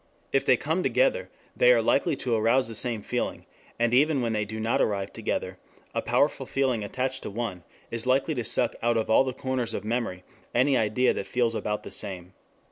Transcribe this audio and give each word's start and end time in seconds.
If 0.33 0.47
they 0.47 0.57
come 0.57 0.81
together 0.81 1.29
they 1.55 1.71
are 1.71 1.79
likely 1.79 2.15
to 2.15 2.33
arouse 2.33 2.67
the 2.67 2.73
same 2.73 3.03
feeling; 3.03 3.45
and 3.77 3.93
even 3.93 4.19
when 4.23 4.33
they 4.33 4.45
do 4.45 4.59
not 4.59 4.81
arrive 4.81 5.13
together 5.13 5.59
a 5.93 6.01
powerful 6.01 6.47
feeling 6.47 6.83
attached 6.83 7.21
to 7.21 7.29
one 7.29 7.63
is 7.91 8.07
likely 8.07 8.33
to 8.33 8.43
suck 8.43 8.75
out 8.81 8.97
of 8.97 9.11
all 9.11 9.23
the 9.23 9.31
corners 9.31 9.75
of 9.75 9.85
memory 9.85 10.23
any 10.55 10.75
idea 10.75 11.13
that 11.13 11.27
feels 11.27 11.53
about 11.53 11.83
the 11.83 11.91
same. 11.91 12.33